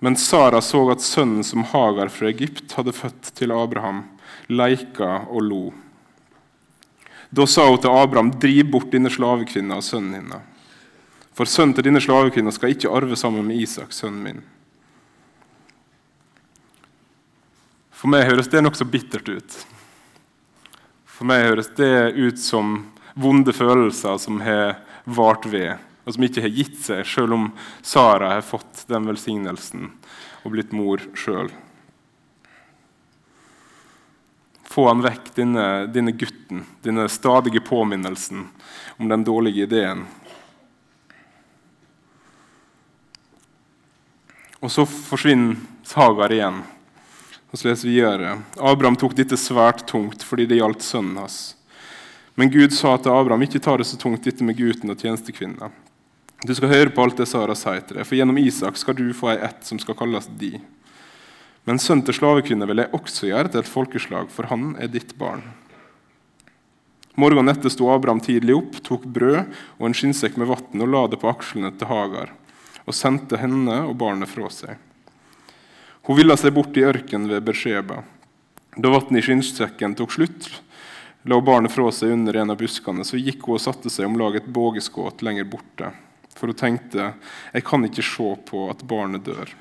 men 0.00 0.16
Sara 0.16 0.60
så 0.64 0.80
at 0.90 1.02
sønnen 1.04 1.44
som 1.44 1.64
Hagar 1.74 2.08
fra 2.08 2.30
Egypt 2.30 2.72
hadde 2.72 2.94
født 2.96 3.34
til 3.36 3.52
Abraham, 3.52 4.06
leika 4.48 5.26
og 5.28 5.42
lo. 5.44 5.64
Da 7.30 7.44
sa 7.46 7.66
hun 7.68 7.78
til 7.78 7.92
Abraham, 7.92 8.30
driv 8.40 8.70
bort 8.72 8.88
dine 8.94 9.12
slavekvinner 9.12 9.76
og 9.76 9.84
sønnen 9.84 10.16
hennes. 10.16 10.46
For 11.36 11.48
sønnen 11.48 11.76
til 11.76 11.86
dine 11.86 12.00
slavekvinner 12.00 12.52
skal 12.56 12.72
ikke 12.72 12.90
arve 12.96 13.16
sammen 13.16 13.44
med 13.46 13.60
Isak, 13.60 13.92
sønnen 13.92 14.24
min. 14.24 14.40
For 17.92 18.08
meg 18.08 18.24
høres 18.24 18.48
det 18.48 18.64
nokså 18.64 18.88
bittert 18.88 19.28
ut. 19.28 19.60
For 21.20 21.28
meg 21.28 21.42
høres 21.44 21.66
det 21.76 22.16
ut 22.16 22.38
som 22.40 22.78
vonde 23.12 23.52
følelser 23.52 24.16
som 24.16 24.38
har 24.40 24.78
vart 25.04 25.44
ved 25.52 25.74
og 26.08 26.14
som 26.16 26.24
ikke 26.24 26.40
har 26.46 26.54
gitt 26.56 26.78
seg, 26.80 27.02
selv 27.04 27.36
om 27.36 27.50
Sara 27.84 28.30
har 28.38 28.46
fått 28.46 28.86
den 28.88 29.04
velsignelsen 29.04 29.90
og 30.40 30.54
blitt 30.54 30.72
mor 30.72 31.04
sjøl. 31.12 31.52
Få 34.64 34.86
han 34.88 35.04
vekk, 35.04 35.28
denne, 35.36 35.66
denne 35.92 36.16
gutten, 36.16 36.64
denne 36.80 37.04
stadige 37.12 37.60
påminnelsen 37.68 38.48
om 38.96 39.12
den 39.12 39.28
dårlige 39.28 39.68
ideen. 39.68 40.06
Og 44.64 44.72
så 44.72 44.88
forsvinner 44.88 45.60
Sagar 45.84 46.32
igjen. 46.32 46.62
Og 47.50 47.58
så 47.58 47.68
leser 47.68 47.88
vi 47.88 47.96
videre. 47.98 48.36
Abraham 48.62 48.96
tok 48.98 49.16
dette 49.18 49.38
svært 49.40 49.82
tungt 49.90 50.22
fordi 50.26 50.46
det 50.50 50.60
gjaldt 50.60 50.86
sønnen 50.86 51.18
hans. 51.18 51.40
Men 52.38 52.50
Gud 52.50 52.72
sa 52.72 52.94
til 52.96 53.12
Abraham, 53.12 53.42
ikke 53.44 53.60
ta 53.62 53.74
det 53.76 53.88
så 53.90 53.98
tungt, 54.00 54.22
dette 54.24 54.46
med 54.46 54.56
gutten 54.56 54.92
og 54.92 55.00
tjenestekvinna. 55.02 55.70
Du 56.46 56.54
skal 56.56 56.70
høre 56.72 56.92
på 56.94 57.02
alt 57.04 57.18
det 57.20 57.26
Sara 57.28 57.56
sier 57.58 57.82
til 57.84 57.98
deg, 57.98 58.06
for 58.08 58.16
gjennom 58.16 58.38
Isak 58.40 58.78
skal 58.80 58.96
du 58.96 59.10
få 59.12 59.34
ei 59.34 59.40
ett 59.44 59.66
som 59.66 59.80
skal 59.82 59.98
kalles 59.98 60.30
di. 60.40 60.54
Men 61.68 61.82
sønn 61.82 62.00
til 62.06 62.16
slavekvinne 62.16 62.64
vil 62.70 62.80
jeg 62.80 62.94
også 62.96 63.28
gjøre 63.28 63.50
til 63.52 63.60
et 63.60 63.68
folkeslag, 63.68 64.30
for 64.32 64.48
han 64.48 64.72
er 64.80 64.88
ditt 64.88 65.12
barn. 65.20 65.42
Morgenen 67.20 67.52
etter 67.52 67.72
sto 67.72 67.90
Abraham 67.92 68.22
tidlig 68.24 68.56
opp, 68.56 68.78
tok 68.86 69.04
brød 69.04 69.42
og 69.76 69.84
en 69.84 69.96
skinnsekk 69.96 70.38
med 70.40 70.48
vann 70.48 70.86
og 70.86 70.92
la 70.94 71.02
det 71.10 71.20
på 71.20 71.28
akslene 71.28 71.74
til 71.76 71.90
Hagar, 71.90 72.32
og 72.86 72.96
sendte 72.96 73.42
henne 73.42 73.82
og 73.90 73.98
barnet 74.00 74.30
fra 74.30 74.48
seg. 74.54 74.78
Hun 76.08 76.18
ville 76.18 76.36
seg 76.40 76.54
bort 76.56 76.76
i 76.80 76.84
ørkenen 76.86 77.30
ved 77.30 77.44
Bersheba. 77.46 78.02
Da 78.76 78.92
vannet 78.92 79.20
i 79.20 79.24
skinnsekken 79.26 79.96
tok 79.98 80.14
slutt, 80.14 80.48
la 81.28 81.40
barnet 81.44 81.74
fra 81.74 81.90
seg 81.92 82.14
under 82.14 82.38
en 82.40 82.54
av 82.54 82.60
buskene, 82.60 83.04
så 83.04 83.20
gikk 83.20 83.44
hun 83.46 83.58
og 83.58 83.64
satte 83.64 83.92
seg 83.92 84.08
om 84.08 84.16
lag 84.20 84.38
et 84.38 84.48
bågeskudd 84.48 85.24
lenger 85.26 85.48
borte 85.50 85.90
for 86.40 86.48
hun 86.48 86.56
tenkte 86.56 87.12
jeg 87.52 87.66
kan 87.68 87.84
ikke 87.84 88.04
se 88.06 88.30
på 88.48 88.68
at 88.72 88.84
barnet 88.88 89.26
dør. 89.28 89.52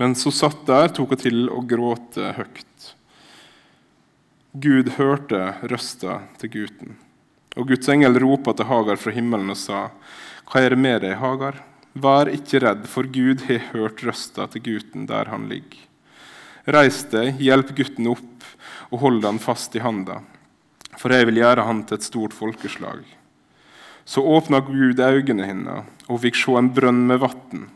Mens 0.00 0.24
hun 0.26 0.34
satt 0.34 0.66
der, 0.68 0.90
tok 0.92 1.14
hun 1.14 1.22
til 1.22 1.46
å 1.52 1.62
gråte 1.68 2.34
høyt. 2.36 2.88
Gud 4.52 4.92
hørte 4.98 5.54
røsta 5.70 6.20
til 6.40 6.52
gutten. 6.52 6.96
Og 7.56 7.68
Guds 7.72 7.88
engel 7.92 8.18
ropa 8.20 8.52
til 8.56 8.68
Hagar 8.68 9.00
fra 9.00 9.12
himmelen 9.16 9.52
og 9.52 9.60
sa, 9.60 9.86
Hva 10.48 10.60
er 10.60 10.74
det 10.74 10.80
med 10.80 11.04
deg, 11.04 11.16
Hagar? 11.20 11.60
Vær 11.92 12.30
ikke 12.32 12.62
redd, 12.64 12.86
for 12.88 13.04
Gud 13.04 13.44
har 13.48 13.66
hørt 13.74 14.00
røsta 14.06 14.46
til 14.52 14.64
gutten 14.64 15.04
der 15.08 15.28
han 15.28 15.44
ligger. 15.50 15.80
Reis 16.72 17.02
deg, 17.10 17.40
hjelp 17.42 17.74
gutten 17.76 18.08
opp 18.08 18.46
og 18.92 19.02
hold 19.02 19.24
han 19.26 19.40
fast 19.42 19.74
i 19.76 19.82
handa, 19.82 20.20
for 20.96 21.12
jeg 21.12 21.26
vil 21.28 21.40
gjøre 21.42 21.66
han 21.66 21.82
til 21.84 21.98
et 21.98 22.06
stort 22.06 22.36
folkeslag. 22.36 23.02
Så 24.04 24.22
åpna 24.24 24.62
Gud 24.64 25.00
øynene 25.00 25.46
hennes, 25.46 25.90
og 26.06 26.16
hun 26.16 26.22
fikk 26.24 26.38
se 26.38 26.56
en 26.58 26.70
brønn 26.74 27.04
med 27.10 27.20
vann. 27.22 27.66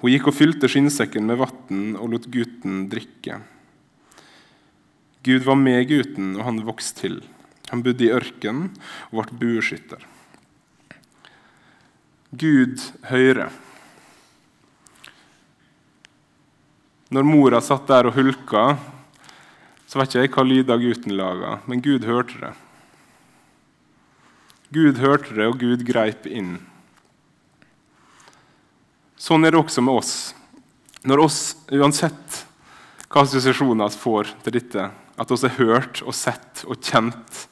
Hun 0.00 0.12
gikk 0.12 0.30
og 0.30 0.36
fylte 0.36 0.70
skinnsekken 0.70 1.26
med 1.28 1.40
vann 1.42 1.94
og 1.98 2.14
lot 2.14 2.30
gutten 2.32 2.86
drikke. 2.92 3.40
Gud 5.24 5.44
var 5.44 5.56
med 5.56 5.84
gutten, 5.88 6.34
og 6.38 6.44
han 6.48 6.64
vokste 6.64 7.06
til. 7.06 7.20
Han 7.70 7.84
bodde 7.84 8.04
i 8.04 8.12
ørkenen 8.12 8.74
og 9.10 9.22
ble 9.22 9.38
bueskytter. 9.40 10.02
Gud 12.40 12.80
høyre. 13.10 13.48
Når 17.14 17.26
mora 17.28 17.60
satt 17.62 17.86
der 17.86 18.08
og 18.08 18.16
hulka, 18.16 18.64
så 19.86 20.00
vet 20.00 20.10
ikke 20.10 20.22
jeg 20.24 20.32
hva 20.34 20.44
lyder 20.48 20.80
gutten 20.82 21.16
laga, 21.18 21.58
men 21.70 21.82
Gud 21.84 22.06
hørte 22.08 22.40
det. 22.40 22.52
Gud 24.74 24.98
hørte 24.98 25.36
det, 25.36 25.46
og 25.46 25.60
Gud 25.60 25.84
greip 25.86 26.26
inn. 26.26 26.56
Sånn 29.20 29.46
er 29.46 29.54
det 29.54 29.60
også 29.60 29.84
med 29.84 30.00
oss. 30.00 30.14
Når 31.06 31.22
oss, 31.28 31.40
uansett 31.70 32.40
hva 33.06 33.22
assosiasjoner 33.22 33.92
vi 33.92 34.00
får 34.00 34.32
til 34.42 34.56
dette, 34.56 34.88
at 34.90 35.30
oss 35.30 35.44
er 35.46 35.54
hørt 35.60 36.02
og 36.02 36.16
sett 36.18 36.64
og 36.66 36.80
kjent 36.82 37.44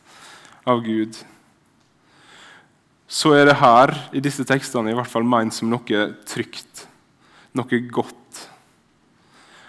av 0.67 0.83
Gud, 0.83 1.15
så 3.13 3.35
er 3.37 3.45
det 3.45 3.59
her 3.61 3.93
i 4.17 4.23
disse 4.25 4.45
tekstene 4.49 4.93
i 4.93 4.97
hvert 4.97 5.11
fall 5.11 5.27
ment 5.29 5.53
som 5.53 5.69
noe 5.69 6.05
trygt, 6.29 6.87
noe 7.53 7.81
godt. 7.93 8.47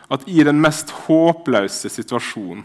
At 0.08 0.24
i 0.32 0.46
den 0.48 0.62
mest 0.64 0.94
håpløse 1.04 1.92
situasjonen 1.92 2.64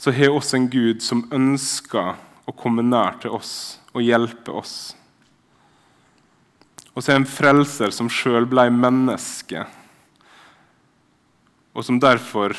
så 0.00 0.14
har 0.16 0.32
oss 0.32 0.54
en 0.56 0.70
Gud 0.72 1.02
som 1.04 1.26
ønsker 1.34 2.14
å 2.48 2.54
komme 2.56 2.84
nær 2.86 3.18
til 3.20 3.34
oss 3.36 3.52
og 3.90 4.06
hjelpe 4.06 4.54
oss. 4.62 4.94
Og 6.94 7.02
så 7.02 7.12
er 7.12 7.20
en 7.20 7.28
frelser 7.28 7.92
som 7.92 8.08
sjøl 8.08 8.46
blei 8.48 8.70
menneske, 8.72 9.66
og 11.74 11.84
som 11.84 12.00
derfor 12.00 12.54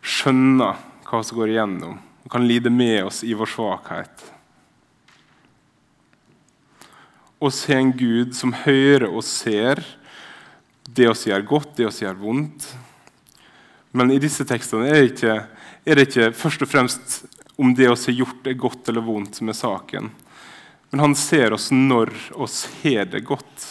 skjønner 0.00 0.80
hva 1.10 1.20
som 1.20 1.42
går 1.42 1.52
igjennom, 1.52 2.00
og 2.24 2.32
kan 2.32 2.46
lide 2.48 2.72
med 2.72 3.10
oss 3.10 3.20
i 3.26 3.36
vår 3.36 3.52
svakhet. 3.52 4.37
Oss 7.38 7.62
se 7.62 7.74
en 7.74 7.92
Gud 7.94 8.34
som 8.34 8.52
hører 8.64 9.06
og 9.06 9.22
ser 9.26 9.84
det 10.88 11.06
oss 11.10 11.26
gjør 11.28 11.44
godt, 11.46 11.76
det 11.76 11.86
oss 11.86 12.00
gjør 12.02 12.16
vondt. 12.18 12.64
Men 13.94 14.10
i 14.10 14.20
disse 14.22 14.46
tekstene 14.48 14.88
er 14.88 14.96
det 14.98 15.10
ikke, 15.12 15.34
er 15.84 15.98
det 15.98 16.06
ikke 16.08 16.30
først 16.34 16.64
og 16.64 16.70
fremst 16.70 17.18
om 17.58 17.74
det 17.78 17.90
oss 17.90 18.08
har 18.08 18.16
gjort, 18.18 18.46
er 18.46 18.58
godt 18.58 18.90
eller 18.90 19.04
vondt, 19.06 19.38
som 19.38 19.50
er 19.50 19.58
saken. 19.58 20.10
Men 20.90 21.02
han 21.04 21.14
ser 21.18 21.54
oss 21.54 21.68
når 21.74 22.10
oss 22.34 22.62
har 22.80 23.06
det 23.12 23.22
godt, 23.28 23.68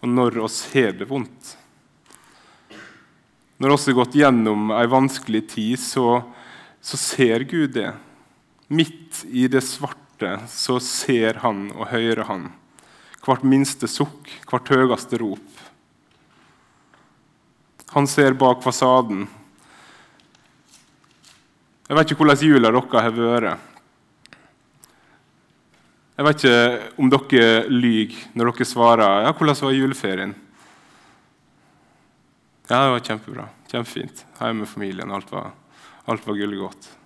og 0.00 0.08
når 0.08 0.38
oss 0.46 0.62
har 0.72 0.94
det 0.96 1.08
vondt. 1.10 1.56
Når 3.62 3.76
oss 3.76 3.86
har 3.90 3.98
gått 3.98 4.16
gjennom 4.18 4.72
ei 4.74 4.86
vanskelig 4.90 5.44
tid, 5.52 5.78
så, 5.80 6.22
så 6.80 6.98
ser 6.98 7.44
Gud 7.50 7.76
det. 7.76 7.92
Midt 8.72 9.22
i 9.28 9.46
det 9.52 9.62
svarte 9.66 10.38
så 10.50 10.80
ser 10.82 11.42
han 11.44 11.68
og 11.76 11.90
hører 11.92 12.24
han. 12.30 12.50
Hvert 13.22 13.44
minste 13.46 13.86
sukk, 13.86 14.30
hvert 14.50 14.72
høyeste 14.72 15.20
rop. 15.22 15.60
Han 17.92 18.08
ser 18.08 18.34
bak 18.38 18.62
fasaden. 18.64 19.26
Jeg 21.88 21.98
vet 21.98 22.10
ikke 22.10 22.24
hvordan 22.24 22.46
jula 22.46 22.72
deres 22.72 23.04
har 23.04 23.14
vært. 23.18 23.68
Jeg 26.16 26.26
vet 26.28 26.44
ikke 26.44 27.02
om 27.02 27.10
dere 27.12 27.66
lyver 27.72 28.16
når 28.36 28.52
dere 28.52 28.68
svarer 28.68 29.24
ja, 29.24 29.32
'Hvordan 29.32 29.62
var 29.62 29.72
juleferien?' 29.72 30.34
Ja, 32.70 32.84
det 32.84 32.92
var 32.92 33.00
kjempebra. 33.00 33.48
Kjempefint. 33.68 34.24
Hjemme 34.38 34.60
med 34.60 34.68
familien. 34.68 35.10
Alt 35.10 35.32
var, 35.32 35.50
alt 36.06 36.26
var 36.26 36.34
gullegodt. 36.34 37.01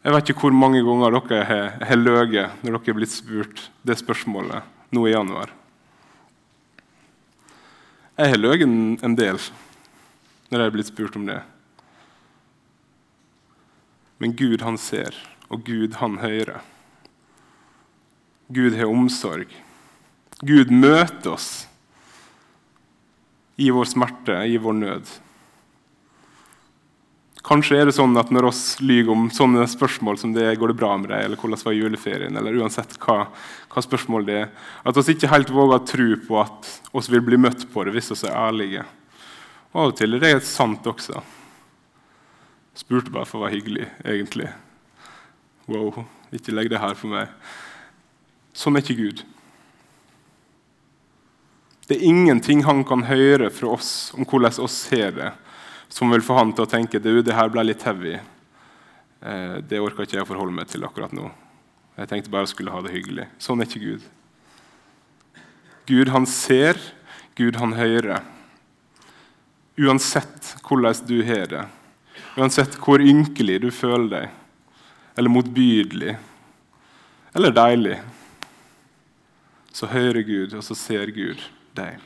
Jeg 0.00 0.14
vet 0.14 0.30
ikke 0.32 0.46
hvor 0.46 0.54
mange 0.56 0.80
ganger 0.80 1.12
dere 1.28 1.44
har, 1.44 1.98
løyet 1.98 2.62
når 2.64 2.78
dere 2.78 2.92
er 2.92 2.96
blitt 2.96 3.12
spurt 3.12 3.66
det 3.84 3.98
spørsmålet 4.00 4.64
nå 4.96 5.02
i 5.04 5.12
januar. 5.12 5.52
Jeg 8.16 8.32
har 8.32 8.40
løyet 8.40 8.64
en 9.04 9.16
del 9.18 9.36
når 10.48 10.56
jeg 10.56 10.66
er 10.66 10.74
blitt 10.74 10.88
spurt 10.88 11.18
om 11.20 11.28
det. 11.28 11.38
Men 14.20 14.32
Gud, 14.36 14.60
han 14.64 14.76
ser, 14.80 15.16
og 15.48 15.64
Gud, 15.68 15.94
han 16.00 16.18
hører. 16.20 16.60
Gud 18.48 18.76
har 18.76 18.88
omsorg. 18.88 19.52
Gud 20.40 20.72
møter 20.72 21.34
oss 21.36 21.50
i 23.60 23.68
vår 23.72 23.88
smerte, 23.88 24.36
i 24.48 24.56
vår 24.60 24.76
nød. 24.80 25.12
Kanskje 27.46 27.78
er 27.80 27.88
det 27.88 27.94
sånn 27.96 28.18
at 28.20 28.28
når 28.34 28.50
oss 28.50 28.62
lyver 28.84 29.14
om 29.14 29.28
sånne 29.32 29.64
spørsmål 29.70 30.18
som 30.20 30.34
det 30.36 30.52
går 30.60 30.72
det 30.72 30.76
bra 30.76 30.92
med 31.00 31.08
deg, 31.08 31.24
eller 31.24 31.40
hvordan 31.40 31.62
var 31.64 31.76
juleferien, 31.76 32.36
eller 32.36 32.58
uansett 32.60 32.98
hva, 33.00 33.30
hva 33.72 33.84
spørsmål 33.84 34.26
det 34.28 34.36
er, 34.42 34.50
at 34.84 35.00
oss 35.00 35.08
ikke 35.08 35.30
helt 35.32 35.52
våger 35.54 35.78
å 35.78 35.86
tro 35.88 36.08
på 36.26 36.40
at 36.42 36.70
oss 36.92 37.08
vil 37.12 37.24
bli 37.24 37.40
møtt 37.40 37.64
på 37.72 37.86
det 37.86 37.96
hvis 37.96 38.12
oss 38.12 38.26
er 38.28 38.36
ærlige. 38.36 38.84
Og 39.72 39.80
av 39.80 39.92
og 39.94 39.96
til 39.96 40.18
er 40.18 40.26
det 40.26 40.44
sant 40.44 40.86
også. 40.90 41.24
Spurte 42.76 43.12
bare 43.14 43.28
for 43.28 43.40
å 43.40 43.46
være 43.46 43.56
hyggelig, 43.56 43.88
egentlig. 44.04 44.50
Wow, 45.70 46.04
ikke 46.34 46.54
legg 46.54 46.70
det 46.72 46.80
her 46.82 46.96
for 46.98 47.12
meg. 47.12 47.32
Sånn 48.56 48.76
er 48.76 48.84
ikke 48.84 49.00
Gud. 49.00 49.24
Det 51.88 51.96
er 51.96 52.06
ingenting 52.06 52.64
han 52.66 52.84
kan 52.86 53.08
høre 53.08 53.48
fra 53.50 53.72
oss 53.74 54.10
om 54.14 54.26
hvordan 54.28 54.60
oss 54.62 54.76
ser 54.90 55.14
det, 55.16 55.30
som 55.90 56.10
vil 56.14 56.24
få 56.24 56.38
han 56.38 56.54
til 56.54 56.64
å 56.64 56.70
tenke 56.70 57.02
du, 57.02 57.18
det 57.22 57.36
her 57.36 57.50
ble 57.52 57.66
litt 57.66 57.84
heavy. 57.86 58.16
Eh, 59.20 59.56
det 59.66 59.82
orker 59.82 60.06
ikke 60.06 60.20
jeg 60.20 60.26
å 60.26 60.30
forholde 60.30 60.54
meg 60.56 60.70
til 60.70 60.86
akkurat 60.86 61.12
nå. 61.16 61.28
Jeg 61.98 62.08
tenkte 62.08 62.32
bare 62.32 62.46
jeg 62.46 62.54
skulle 62.54 62.72
ha 62.72 62.80
det 62.84 62.94
hyggelig. 62.94 63.26
Sånn 63.42 63.60
er 63.60 63.68
ikke 63.68 63.82
Gud. 63.82 64.06
Gud, 65.90 66.12
han 66.14 66.28
ser. 66.30 66.78
Gud, 67.36 67.58
han 67.60 67.74
hører. 67.76 68.22
Uansett 69.80 70.54
hvordan 70.66 71.06
du 71.08 71.20
har 71.24 71.46
det, 71.48 71.62
uansett 72.36 72.74
hvor 72.82 73.00
ynkelig 73.00 73.60
du 73.62 73.70
føler 73.72 74.10
deg, 74.12 74.34
eller 75.16 75.32
motbydelig 75.32 76.18
eller 77.32 77.54
deilig, 77.54 77.96
så 79.72 79.86
hører 79.86 80.26
Gud, 80.26 80.54
og 80.58 80.64
så 80.66 80.74
ser 80.74 81.12
Gud 81.14 81.42
deg. 81.78 82.00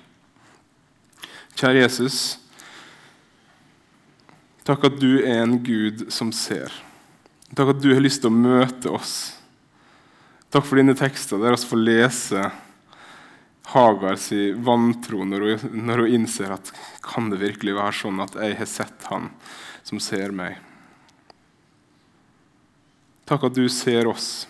Kjære 1.57 1.85
Jesus. 1.85 2.19
Takk 4.65 4.87
at 4.89 5.01
du 5.01 5.21
er 5.21 5.43
en 5.43 5.59
Gud 5.65 6.07
som 6.13 6.31
ser. 6.33 6.73
Takk 7.55 7.75
at 7.75 7.83
du 7.85 7.91
har 7.93 8.03
lyst 8.03 8.23
til 8.25 8.33
å 8.33 8.37
møte 8.37 8.93
oss. 8.93 9.15
Takk 10.53 10.65
for 10.65 10.81
dine 10.81 10.95
tekster, 10.97 11.41
der 11.43 11.57
vi 11.57 11.69
får 11.69 11.83
lese 11.83 12.47
Hagar 13.75 14.19
si 14.21 14.51
vantro 14.53 15.25
når 15.25 15.45
hun, 15.45 15.85
når 15.89 16.05
hun 16.05 16.17
innser 16.19 16.53
at 16.53 16.69
kan 17.05 17.31
det 17.33 17.41
virkelig 17.41 17.77
være 17.77 17.97
sånn 17.97 18.21
at 18.25 18.37
jeg 18.37 18.59
har 18.59 18.69
sett 18.69 19.07
han 19.09 19.31
som 19.85 20.01
ser 20.05 20.35
meg? 20.37 20.59
Takk 23.25 23.49
at 23.49 23.57
du 23.57 23.65
ser 23.73 24.09
oss. 24.09 24.45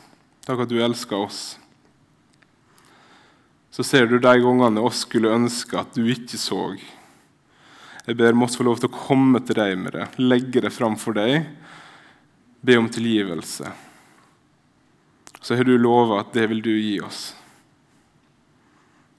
Takk 0.46 0.66
at 0.66 0.72
du 0.72 0.80
elsker 0.82 1.18
oss 1.18 1.44
så 3.74 3.82
ser 3.82 4.06
du 4.06 4.20
de 4.22 4.32
gangene 4.38 4.82
oss 4.86 5.00
skulle 5.02 5.32
ønske 5.34 5.74
at 5.80 5.96
du 5.96 6.06
ikke 6.06 6.38
så. 6.38 6.76
Jeg 8.04 8.18
ber 8.20 8.36
oss 8.44 8.58
få 8.58 8.66
lov 8.66 8.82
til 8.82 8.90
å 8.90 8.96
komme 8.96 9.40
til 9.40 9.56
deg 9.56 9.78
med 9.80 9.94
det, 9.96 10.08
legge 10.20 10.60
det 10.60 10.72
fram 10.74 10.96
for 11.00 11.16
deg, 11.16 11.46
be 12.60 12.76
om 12.76 12.90
tilgivelse. 12.92 13.70
Så 15.40 15.56
har 15.56 15.64
du 15.64 15.76
lova 15.78 16.20
at 16.20 16.34
det 16.36 16.44
vil 16.52 16.60
du 16.64 16.72
gi 16.72 16.98
oss. 17.04 17.30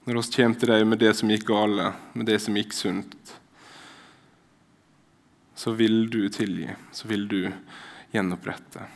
Når 0.06 0.20
vi 0.20 0.36
kommer 0.36 0.60
til 0.60 0.70
deg 0.70 0.86
med 0.86 1.02
det 1.02 1.12
som 1.18 1.30
gikk 1.30 1.48
gale, 1.48 1.88
med 2.14 2.30
det 2.30 2.38
som 2.42 2.54
gikk 2.54 2.74
sunt, 2.78 3.34
så 5.56 5.72
vil 5.74 6.04
du 6.12 6.28
tilgi, 6.30 6.68
så 6.94 7.10
vil 7.10 7.26
du 7.26 7.40
gjenopprette. 8.14 8.86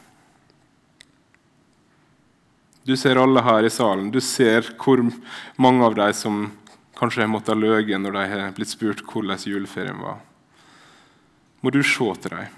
Du 2.87 2.94
ser 2.96 3.18
alle 3.18 3.42
her 3.42 3.66
i 3.66 3.72
salen. 3.74 4.12
Du 4.14 4.20
ser 4.22 4.70
hvor 4.79 5.03
mange 5.59 5.85
av 5.87 5.98
dem 5.98 6.14
som 6.16 6.44
kanskje 7.01 7.25
jeg 7.25 7.33
måtte 7.33 7.57
løye 7.57 7.99
når 7.99 8.17
de 8.17 8.25
har 8.33 8.57
blitt 8.57 8.73
spurt 8.73 9.05
hvordan 9.09 9.41
juleferien 9.49 10.01
var. 10.03 10.21
Må 11.61 11.73
du 11.73 11.83
se 11.85 12.09
til 12.23 12.35
dem. 12.35 12.57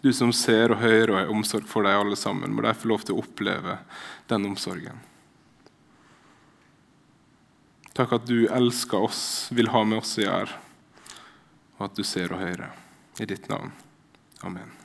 Du 0.00 0.12
som 0.14 0.30
ser 0.34 0.70
og 0.70 0.82
hører 0.82 1.10
og 1.10 1.18
har 1.18 1.30
omsorg 1.32 1.66
for 1.66 1.86
dem 1.86 1.98
alle 1.98 2.18
sammen, 2.18 2.54
må 2.54 2.62
de 2.62 2.74
få 2.74 2.90
lov 2.92 3.02
til 3.06 3.16
å 3.16 3.22
oppleve 3.24 3.80
den 4.30 4.46
omsorgen. 4.46 5.00
Takk 7.98 8.14
at 8.14 8.28
du 8.30 8.46
elsker 8.46 9.08
oss, 9.08 9.22
vil 9.50 9.72
ha 9.74 9.82
med 9.82 9.98
oss 9.98 10.14
å 10.20 10.22
gjøre, 10.22 10.60
og 11.80 11.88
at 11.88 11.98
du 11.98 12.06
ser 12.06 12.30
og 12.30 12.44
hører. 12.44 12.70
I 13.18 13.26
ditt 13.26 13.50
navn. 13.50 13.72
Amen. 14.46 14.77